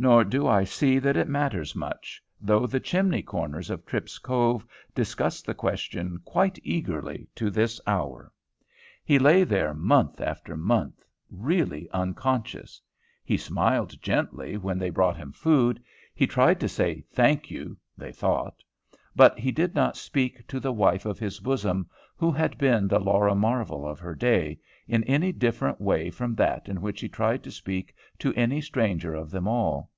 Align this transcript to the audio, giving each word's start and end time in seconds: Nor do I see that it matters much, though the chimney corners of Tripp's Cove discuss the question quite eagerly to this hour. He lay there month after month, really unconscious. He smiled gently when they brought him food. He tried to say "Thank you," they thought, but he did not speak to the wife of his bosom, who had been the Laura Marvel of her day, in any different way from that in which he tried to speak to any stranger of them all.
Nor 0.00 0.22
do 0.22 0.46
I 0.46 0.62
see 0.62 1.00
that 1.00 1.16
it 1.16 1.26
matters 1.26 1.74
much, 1.74 2.22
though 2.40 2.68
the 2.68 2.78
chimney 2.78 3.20
corners 3.20 3.68
of 3.68 3.84
Tripp's 3.84 4.18
Cove 4.18 4.64
discuss 4.94 5.42
the 5.42 5.54
question 5.54 6.20
quite 6.24 6.56
eagerly 6.62 7.26
to 7.34 7.50
this 7.50 7.80
hour. 7.84 8.30
He 9.04 9.18
lay 9.18 9.42
there 9.42 9.74
month 9.74 10.20
after 10.20 10.56
month, 10.56 11.04
really 11.32 11.90
unconscious. 11.90 12.80
He 13.24 13.36
smiled 13.36 14.00
gently 14.00 14.56
when 14.56 14.78
they 14.78 14.90
brought 14.90 15.16
him 15.16 15.32
food. 15.32 15.82
He 16.14 16.28
tried 16.28 16.60
to 16.60 16.68
say 16.68 17.00
"Thank 17.12 17.50
you," 17.50 17.76
they 17.96 18.12
thought, 18.12 18.62
but 19.16 19.36
he 19.40 19.50
did 19.50 19.74
not 19.74 19.96
speak 19.96 20.46
to 20.46 20.60
the 20.60 20.70
wife 20.70 21.06
of 21.06 21.18
his 21.18 21.40
bosom, 21.40 21.90
who 22.16 22.30
had 22.30 22.56
been 22.56 22.86
the 22.86 23.00
Laura 23.00 23.34
Marvel 23.34 23.84
of 23.86 23.98
her 23.98 24.14
day, 24.14 24.60
in 24.86 25.02
any 25.04 25.32
different 25.32 25.80
way 25.80 26.08
from 26.08 26.34
that 26.34 26.68
in 26.68 26.80
which 26.80 27.00
he 27.00 27.08
tried 27.08 27.42
to 27.42 27.50
speak 27.50 27.94
to 28.18 28.32
any 28.34 28.60
stranger 28.60 29.14
of 29.14 29.30
them 29.30 29.46
all. 29.46 29.90